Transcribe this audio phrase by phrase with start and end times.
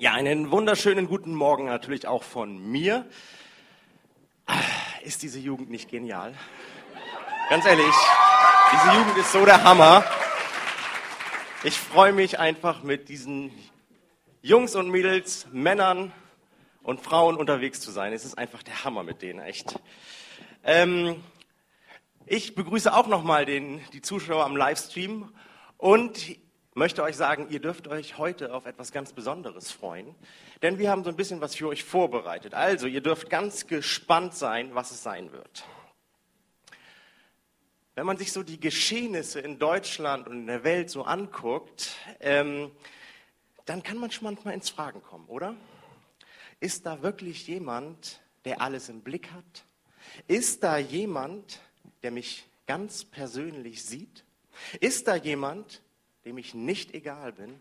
[0.00, 3.04] Ja, einen wunderschönen guten Morgen natürlich auch von mir.
[5.02, 6.34] Ist diese Jugend nicht genial?
[7.50, 7.94] Ganz ehrlich,
[8.72, 10.04] diese Jugend ist so der Hammer.
[11.64, 13.50] Ich freue mich einfach mit diesen
[14.40, 16.12] Jungs und Mädels, Männern
[16.84, 18.12] und Frauen unterwegs zu sein.
[18.12, 19.80] Es ist einfach der Hammer mit denen, echt.
[20.62, 21.24] Ähm,
[22.24, 25.34] ich begrüße auch nochmal die Zuschauer am Livestream
[25.76, 26.38] und
[26.78, 30.14] möchte euch sagen, ihr dürft euch heute auf etwas ganz Besonderes freuen,
[30.62, 32.54] denn wir haben so ein bisschen was für euch vorbereitet.
[32.54, 35.64] Also, ihr dürft ganz gespannt sein, was es sein wird.
[37.94, 42.70] Wenn man sich so die Geschehnisse in Deutschland und in der Welt so anguckt, ähm,
[43.66, 45.56] dann kann man schon manchmal ins Fragen kommen, oder?
[46.60, 49.64] Ist da wirklich jemand, der alles im Blick hat?
[50.28, 51.60] Ist da jemand,
[52.02, 54.24] der mich ganz persönlich sieht?
[54.80, 55.82] Ist da jemand,
[56.28, 57.58] dem ich nicht egal bin?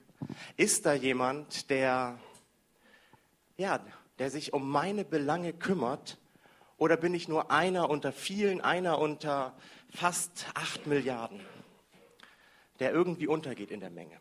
[0.58, 2.20] Ist da jemand, der,
[3.56, 3.80] ja,
[4.20, 6.18] der sich um meine Belange kümmert?
[6.78, 9.58] Oder bin ich nur einer unter vielen, einer unter
[9.90, 11.40] fast acht Milliarden,
[12.80, 14.20] der irgendwie untergeht in der Menge?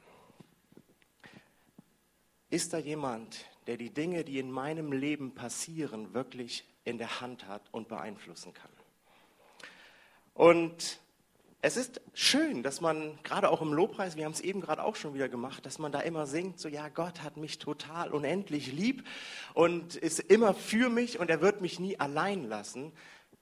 [2.48, 7.48] Ist da jemand, der die Dinge, die in meinem Leben passieren, wirklich in der Hand
[7.48, 8.70] hat und beeinflussen kann?
[10.34, 11.00] Und
[11.66, 14.94] es ist schön, dass man gerade auch im Lobpreis, wir haben es eben gerade auch
[14.94, 18.70] schon wieder gemacht, dass man da immer singt, so ja, Gott hat mich total unendlich
[18.70, 19.04] lieb
[19.52, 22.92] und ist immer für mich und er wird mich nie allein lassen.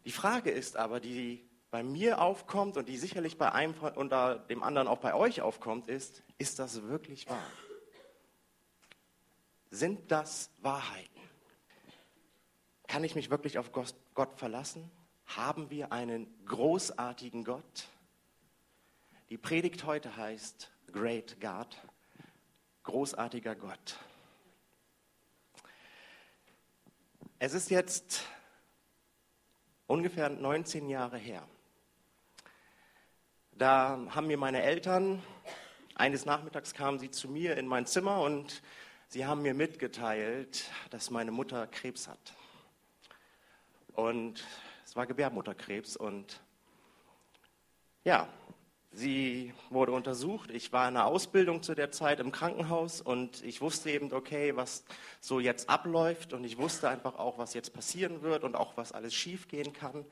[0.06, 4.62] Die Frage ist aber, die bei mir aufkommt und die sicherlich bei einem unter dem
[4.62, 7.50] anderen auch bei euch aufkommt, ist, ist das wirklich wahr?
[9.68, 11.20] Sind das Wahrheiten?
[12.86, 14.90] Kann ich mich wirklich auf Gott verlassen?
[15.26, 17.88] Haben wir einen großartigen Gott?
[19.34, 21.66] Die Predigt heute heißt Great God,
[22.84, 23.98] großartiger Gott.
[27.40, 28.28] Es ist jetzt
[29.88, 31.42] ungefähr 19 Jahre her.
[33.50, 35.20] Da haben mir meine Eltern,
[35.96, 38.62] eines Nachmittags kamen sie zu mir in mein Zimmer und
[39.08, 42.34] sie haben mir mitgeteilt, dass meine Mutter Krebs hat.
[43.94, 44.44] Und
[44.84, 46.40] es war Gebärmutterkrebs und
[48.04, 48.28] ja,
[48.96, 50.52] Sie wurde untersucht.
[50.52, 54.54] Ich war in einer Ausbildung zu der Zeit im Krankenhaus und ich wusste eben, okay,
[54.54, 54.84] was
[55.20, 58.92] so jetzt abläuft und ich wusste einfach auch, was jetzt passieren wird und auch, was
[58.92, 60.04] alles schiefgehen kann.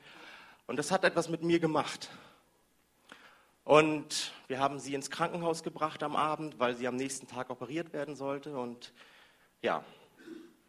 [0.67, 2.09] Und das hat etwas mit mir gemacht.
[3.63, 7.93] Und wir haben sie ins Krankenhaus gebracht am Abend, weil sie am nächsten Tag operiert
[7.93, 8.57] werden sollte.
[8.57, 8.91] Und
[9.61, 9.85] ja,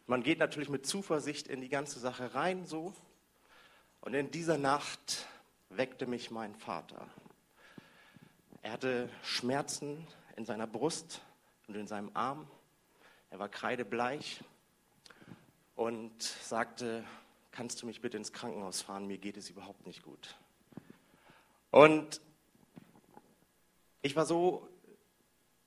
[0.07, 2.93] man geht natürlich mit Zuversicht in die ganze Sache rein so.
[3.99, 5.27] Und in dieser Nacht
[5.67, 7.09] weckte mich mein Vater.
[8.65, 11.21] Er hatte Schmerzen in seiner Brust
[11.67, 12.47] und in seinem Arm.
[13.29, 14.43] Er war kreidebleich
[15.75, 17.03] und sagte,
[17.51, 20.35] kannst du mich bitte ins Krankenhaus fahren, mir geht es überhaupt nicht gut.
[21.69, 22.21] Und
[24.01, 24.67] ich war so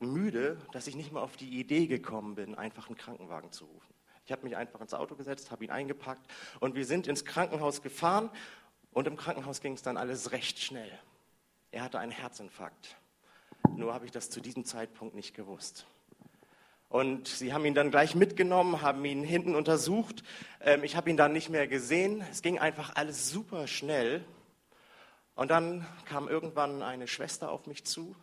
[0.01, 3.95] müde, dass ich nicht mal auf die Idee gekommen bin, einfach einen Krankenwagen zu rufen.
[4.27, 7.81] Ich habe mich einfach ins Auto gesetzt, habe ihn eingepackt und wir sind ins Krankenhaus
[7.81, 8.29] gefahren
[8.91, 10.99] und im Krankenhaus ging es dann alles recht schnell.
[11.71, 12.97] Er hatte einen Herzinfarkt.
[13.77, 15.87] Nur habe ich das zu diesem Zeitpunkt nicht gewusst.
[16.89, 20.23] Und sie haben ihn dann gleich mitgenommen, haben ihn hinten untersucht.
[20.61, 22.25] Ähm, ich habe ihn dann nicht mehr gesehen.
[22.31, 24.25] Es ging einfach alles super schnell.
[25.35, 28.17] Und dann kam irgendwann eine Schwester auf mich zu,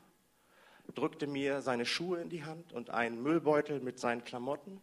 [0.96, 4.82] drückte mir seine Schuhe in die Hand und einen Müllbeutel mit seinen Klamotten,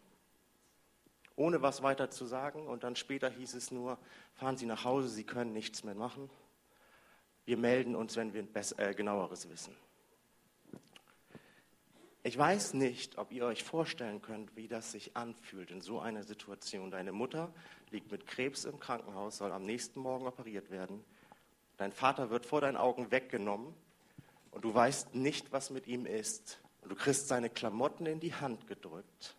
[1.35, 2.65] ohne was weiter zu sagen.
[2.65, 3.99] Und dann später hieß es nur,
[4.33, 6.29] fahren Sie nach Hause, Sie können nichts mehr machen.
[7.45, 8.45] Wir melden uns, wenn wir
[8.77, 9.75] äh, genaueres wissen.
[12.25, 16.23] Ich weiß nicht, ob ihr euch vorstellen könnt, wie das sich anfühlt in so einer
[16.23, 16.89] Situation.
[16.89, 17.53] Deine Mutter
[17.91, 21.03] liegt mit Krebs im Krankenhaus, soll am nächsten Morgen operiert werden.
[21.75, 23.73] Dein Vater wird vor deinen Augen weggenommen
[24.51, 26.61] und du weißt nicht, was mit ihm ist.
[26.81, 29.35] Und du kriegst seine Klamotten in die Hand gedrückt.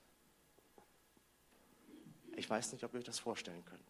[2.36, 3.80] Ich weiß nicht, ob ihr euch das vorstellen könnt.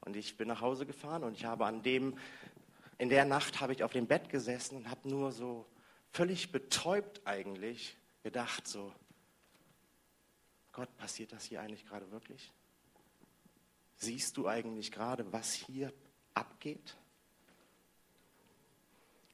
[0.00, 2.18] Und ich bin nach Hause gefahren und ich habe an dem
[3.00, 5.66] in der Nacht habe ich auf dem Bett gesessen und habe nur so
[6.12, 8.92] völlig betäubt eigentlich gedacht, so,
[10.72, 12.52] Gott, passiert das hier eigentlich gerade wirklich?
[13.96, 15.94] Siehst du eigentlich gerade, was hier
[16.34, 16.94] abgeht?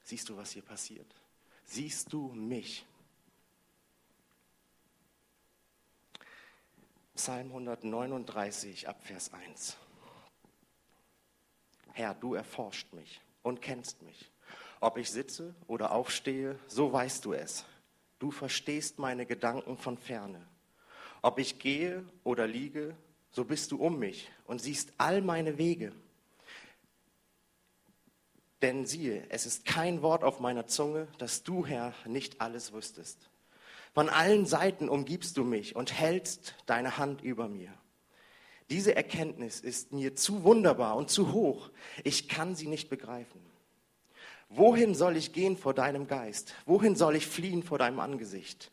[0.04, 1.12] Siehst du, was hier passiert?
[1.64, 2.86] Siehst du mich?
[7.16, 9.76] Psalm 139 ab Vers 1.
[11.94, 14.28] Herr, du erforscht mich und kennst mich.
[14.81, 17.64] Ob ich sitze oder aufstehe, so weißt du es.
[18.19, 20.44] Du verstehst meine Gedanken von ferne.
[21.22, 22.96] Ob ich gehe oder liege,
[23.31, 25.93] so bist du um mich und siehst all meine Wege.
[28.62, 33.31] Denn siehe, es ist kein Wort auf meiner Zunge, dass du, Herr, nicht alles wüsstest.
[33.94, 37.72] Von allen Seiten umgibst du mich und hältst deine Hand über mir.
[38.70, 41.70] Diese Erkenntnis ist mir zu wunderbar und zu hoch.
[42.02, 43.40] Ich kann sie nicht begreifen.
[44.48, 46.54] Wohin soll ich gehen vor deinem Geist?
[46.66, 48.70] Wohin soll ich fliehen vor deinem Angesicht?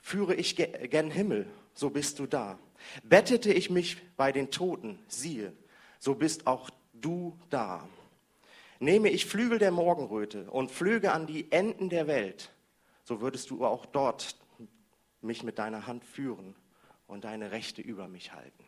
[0.00, 2.58] Führe ich gen Himmel, so bist du da.
[3.02, 5.52] Bettete ich mich bei den Toten, siehe,
[5.98, 7.88] so bist auch du da.
[8.80, 12.50] Nehme ich Flügel der Morgenröte und flöge an die Enden der Welt,
[13.04, 14.36] so würdest du auch dort
[15.20, 16.56] mich mit deiner Hand führen
[17.06, 18.64] und deine Rechte über mich halten.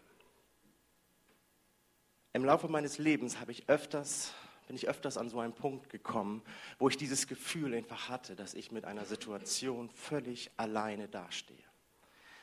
[2.35, 4.35] Im Laufe meines Lebens habe ich öfters,
[4.67, 6.43] bin ich öfters an so einen Punkt gekommen,
[6.81, 11.57] wo ich dieses Gefühl einfach hatte, dass ich mit einer Situation völlig alleine dastehe.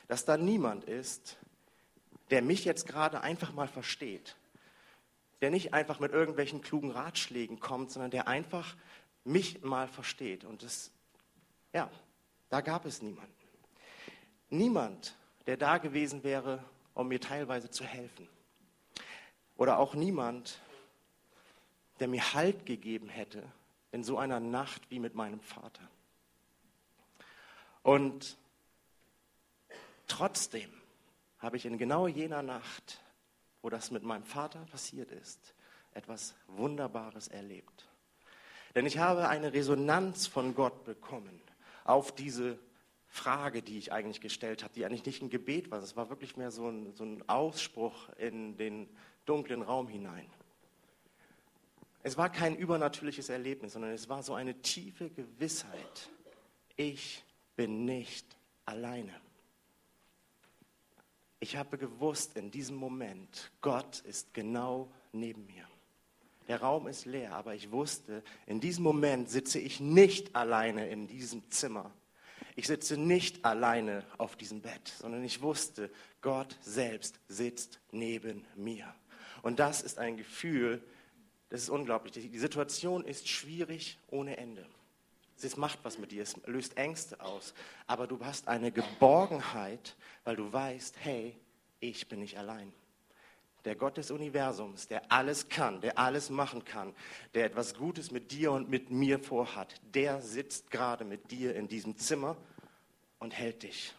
[0.08, 1.36] Dass da niemand ist,
[2.30, 4.34] der mich jetzt gerade einfach mal versteht,
[5.42, 8.74] der nicht einfach mit irgendwelchen klugen Ratschlägen kommt, sondern der einfach
[9.24, 10.44] mich mal versteht.
[10.44, 10.90] Und das,
[11.74, 11.90] ja,
[12.48, 13.30] da gab es niemanden.
[14.48, 15.14] Niemand,
[15.46, 16.64] der da gewesen wäre,
[16.94, 18.26] um mir teilweise zu helfen.
[19.56, 20.60] Oder auch niemand,
[22.00, 23.42] der mir Halt gegeben hätte
[23.92, 25.88] in so einer Nacht wie mit meinem Vater.
[27.82, 28.36] Und
[30.06, 30.70] trotzdem
[31.38, 33.02] habe ich in genau jener Nacht
[33.62, 35.54] wo das mit meinem Vater passiert ist,
[35.94, 37.88] etwas Wunderbares erlebt.
[38.74, 41.40] Denn ich habe eine Resonanz von Gott bekommen
[41.84, 42.58] auf diese
[43.12, 45.82] Frage, die ich eigentlich gestellt habe, die eigentlich nicht ein Gebet war.
[45.82, 48.88] Es war wirklich mehr so ein, so ein Ausspruch in den
[49.26, 50.30] dunklen Raum hinein.
[52.02, 56.10] Es war kein übernatürliches Erlebnis, sondern es war so eine tiefe Gewissheit.
[56.76, 57.22] Ich
[57.54, 58.26] bin nicht
[58.64, 59.12] alleine.
[61.38, 65.68] Ich habe gewusst in diesem Moment, Gott ist genau neben mir.
[66.48, 71.08] Der Raum ist leer, aber ich wusste, in diesem Moment sitze ich nicht alleine in
[71.08, 71.92] diesem Zimmer.
[72.54, 75.90] Ich sitze nicht alleine auf diesem Bett, sondern ich wusste,
[76.20, 78.94] Gott selbst sitzt neben mir.
[79.42, 80.82] Und das ist ein Gefühl,
[81.48, 82.12] das ist unglaublich.
[82.14, 84.66] Die Situation ist schwierig ohne Ende.
[85.42, 87.52] Es macht was mit dir, es löst Ängste aus.
[87.86, 91.36] Aber du hast eine Geborgenheit, weil du weißt, hey,
[91.80, 92.72] ich bin nicht allein.
[93.64, 96.94] Der Gott des Universums, der alles kann, der alles machen kann,
[97.34, 101.68] der etwas Gutes mit dir und mit mir vorhat, der sitzt gerade mit dir in
[101.68, 102.36] diesem Zimmer
[103.18, 103.94] und hält dich.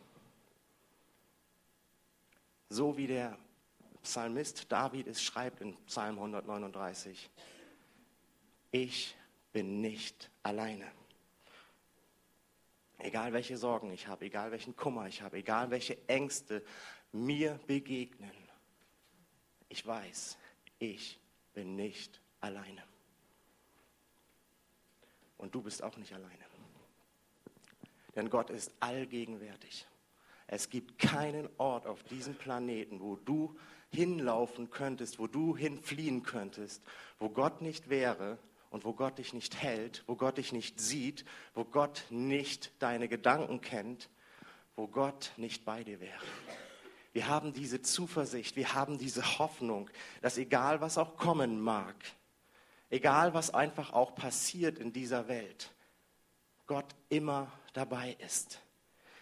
[2.70, 3.38] So wie der
[4.02, 7.30] Psalmist David es schreibt in Psalm 139.
[8.72, 9.16] Ich
[9.54, 10.92] bin nicht alleine.
[12.98, 16.64] Egal welche Sorgen ich habe, egal welchen Kummer ich habe, egal welche Ängste
[17.12, 18.32] mir begegnen,
[19.74, 20.38] ich weiß,
[20.78, 21.20] ich
[21.56, 22.84] bin nicht alleine.
[25.40, 26.46] Und du bist auch nicht alleine.
[28.16, 29.88] Denn Gott ist allgegenwärtig.
[30.46, 33.58] Es gibt keinen Ort auf diesem Planeten, wo du
[33.92, 36.84] hinlaufen könntest, wo du hinfliehen könntest,
[37.18, 38.38] wo Gott nicht wäre
[38.70, 41.26] und wo Gott dich nicht hält, wo Gott dich nicht sieht,
[41.56, 44.12] wo Gott nicht deine Gedanken kennt,
[44.76, 46.22] wo Gott nicht bei dir wäre.
[47.14, 49.90] Wir haben diese Zuversicht, wir haben diese Hoffnung,
[50.22, 51.96] dass egal was auch kommen mag,
[52.90, 55.72] egal was einfach auch passiert in dieser Welt,
[56.66, 58.60] Gott immer dabei ist.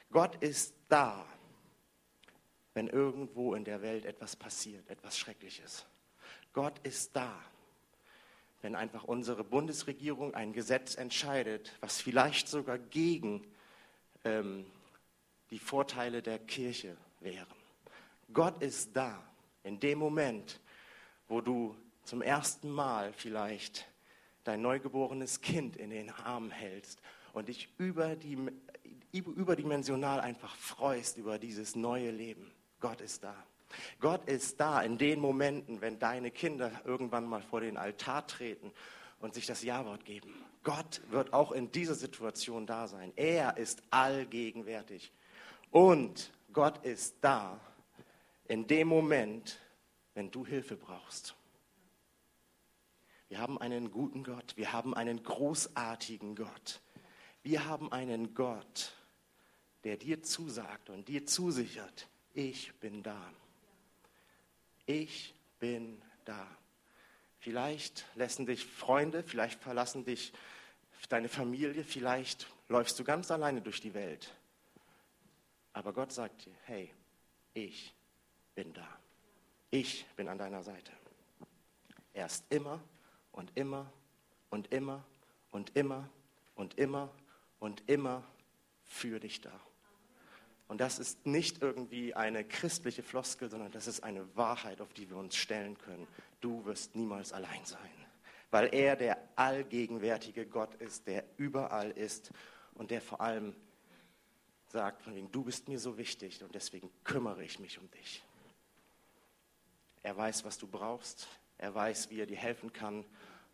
[0.09, 1.25] Gott ist da,
[2.73, 5.85] wenn irgendwo in der Welt etwas passiert, etwas Schreckliches.
[6.53, 7.41] Gott ist da,
[8.61, 13.45] wenn einfach unsere Bundesregierung ein Gesetz entscheidet, was vielleicht sogar gegen
[14.23, 14.65] ähm,
[15.49, 17.60] die Vorteile der Kirche wären.
[18.33, 19.21] Gott ist da
[19.63, 20.59] in dem Moment,
[21.27, 23.87] wo du zum ersten Mal vielleicht
[24.43, 27.01] dein neugeborenes Kind in den Armen hältst
[27.33, 28.37] und dich über die,
[29.11, 32.51] überdimensional einfach freust über dieses neue Leben.
[32.79, 33.35] Gott ist da.
[33.99, 38.71] Gott ist da in den Momenten, wenn deine Kinder irgendwann mal vor den Altar treten
[39.19, 40.33] und sich das Ja-Wort geben.
[40.63, 43.13] Gott wird auch in dieser Situation da sein.
[43.15, 45.11] Er ist allgegenwärtig.
[45.71, 47.59] Und Gott ist da
[48.51, 49.61] in dem Moment,
[50.13, 51.35] wenn du Hilfe brauchst.
[53.29, 54.57] Wir haben einen guten Gott.
[54.57, 56.81] Wir haben einen großartigen Gott.
[57.43, 58.91] Wir haben einen Gott,
[59.85, 63.33] der dir zusagt und dir zusichert, ich bin da.
[64.85, 66.45] Ich bin da.
[67.39, 70.33] Vielleicht lassen dich Freunde, vielleicht verlassen dich
[71.07, 74.35] deine Familie, vielleicht läufst du ganz alleine durch die Welt.
[75.71, 76.93] Aber Gott sagt dir, hey,
[77.53, 77.93] ich
[78.61, 78.87] bin da.
[79.71, 80.91] Ich bin an deiner Seite.
[82.13, 82.79] Er ist immer
[83.31, 83.91] und immer
[84.51, 85.03] und immer
[85.49, 86.07] und immer
[86.53, 87.09] und immer
[87.59, 88.23] und immer
[88.83, 89.59] für dich da.
[90.67, 95.09] Und das ist nicht irgendwie eine christliche Floskel, sondern das ist eine Wahrheit, auf die
[95.09, 96.07] wir uns stellen können.
[96.39, 97.79] Du wirst niemals allein sein,
[98.51, 102.31] weil er der allgegenwärtige Gott ist, der überall ist
[102.75, 103.55] und der vor allem
[104.67, 108.23] sagt, von wegen, du bist mir so wichtig und deswegen kümmere ich mich um dich.
[110.03, 111.27] Er weiß, was du brauchst,
[111.57, 113.05] er weiß, wie er dir helfen kann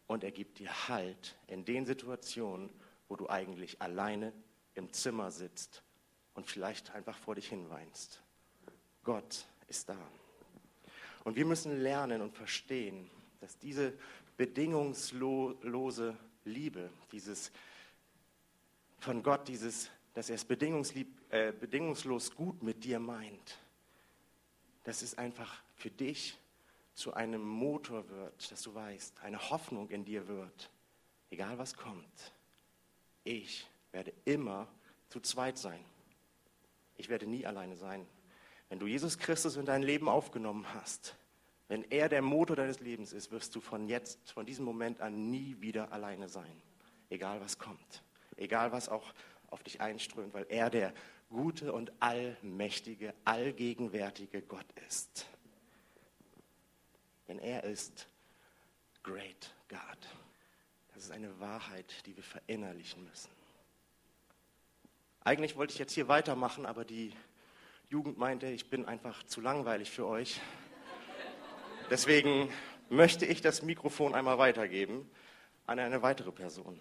[0.07, 2.69] und er gibt dir Halt in den Situationen,
[3.09, 4.33] wo du eigentlich alleine
[4.75, 5.83] im Zimmer sitzt
[6.33, 8.21] und vielleicht einfach vor dich hinweinst.
[9.03, 9.97] Gott ist da.
[11.23, 13.09] Und wir müssen lernen und verstehen,
[13.41, 13.93] dass diese
[14.37, 17.51] bedingungslose Liebe, dieses
[18.99, 20.45] von Gott, dieses, dass er es
[21.29, 23.59] äh, bedingungslos gut mit dir meint,
[24.83, 26.37] dass es einfach für dich
[26.93, 30.71] zu einem Motor wird, dass du weißt, eine Hoffnung in dir wird,
[31.29, 32.33] egal was kommt.
[33.23, 34.67] Ich werde immer
[35.09, 35.83] zu zweit sein.
[36.97, 38.05] Ich werde nie alleine sein.
[38.69, 41.15] Wenn du Jesus Christus in dein Leben aufgenommen hast,
[41.67, 45.29] wenn er der Motor deines Lebens ist, wirst du von jetzt, von diesem Moment an
[45.29, 46.61] nie wieder alleine sein.
[47.09, 48.03] Egal was kommt.
[48.35, 49.13] Egal was auch
[49.47, 50.93] auf dich einströmt, weil er der
[51.29, 55.27] gute und allmächtige, allgegenwärtige Gott ist.
[57.27, 58.07] Denn er ist
[59.03, 59.79] Great God.
[60.93, 63.29] Das ist eine Wahrheit, die wir verinnerlichen müssen.
[65.23, 67.13] Eigentlich wollte ich jetzt hier weitermachen, aber die
[67.89, 70.41] Jugend meinte, ich bin einfach zu langweilig für euch.
[71.89, 72.51] Deswegen
[72.89, 75.09] möchte ich das Mikrofon einmal weitergeben
[75.65, 76.79] an eine weitere Person.